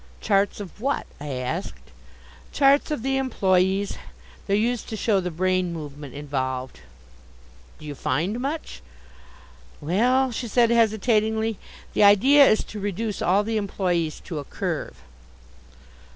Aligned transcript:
"Charts 0.19 0.59
of 0.59 0.81
what?" 0.81 1.05
I 1.19 1.27
asked. 1.33 1.91
"Charts 2.51 2.89
of 2.89 3.03
the 3.03 3.17
employes; 3.17 3.99
they're 4.47 4.55
used 4.55 4.89
to 4.89 4.97
show 4.97 5.19
the 5.19 5.29
brain 5.29 5.71
movement 5.71 6.15
involved." 6.15 6.79
"Do 7.77 7.85
you 7.85 7.93
find 7.93 8.39
much?" 8.39 8.81
"Well," 9.79 10.31
she 10.31 10.47
said 10.47 10.71
hesitatingly, 10.71 11.59
"the 11.93 12.01
idea 12.03 12.49
is 12.49 12.63
to 12.63 12.79
reduce 12.79 13.21
all 13.21 13.43
the 13.43 13.57
employes 13.57 14.19
to 14.21 14.39
a 14.39 14.43
Curve." 14.43 14.97